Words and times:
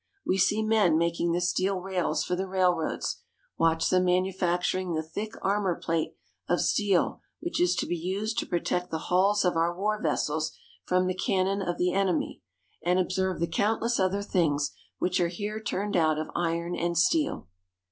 We 0.25 0.39
see 0.39 0.63
men 0.63 0.97
making 0.97 1.31
the 1.31 1.39
steel 1.41 1.77
rails 1.79 2.23
for 2.23 2.35
the 2.35 2.47
railroads, 2.47 3.21
watch 3.59 3.91
them 3.91 4.05
manufacturing 4.05 4.93
the 4.95 5.03
thick 5.03 5.33
armor 5.43 5.75
plate 5.75 6.15
of 6.49 6.59
steel 6.61 7.21
which 7.39 7.61
is 7.61 7.75
to 7.75 7.85
be 7.85 7.95
used 7.97 8.39
to 8.39 8.47
protect 8.47 8.89
the 8.89 8.97
hulls 9.11 9.45
of 9.45 9.55
our 9.55 9.77
war 9.77 10.01
ves 10.01 10.25
sels 10.25 10.57
from 10.85 11.05
the 11.05 11.13
cannon 11.13 11.61
of 11.61 11.77
the 11.77 11.93
enemy, 11.93 12.41
and 12.83 12.97
observe 12.97 13.39
the 13.39 13.45
countless 13.45 13.99
other 13.99 14.23
things 14.23 14.71
which 14.97 15.19
are 15.19 15.27
here 15.27 15.61
turned 15.61 15.95
out 15.95 16.17
of 16.17 16.31
iron 16.35 16.75
and 16.75 16.97
steel. 16.97 17.47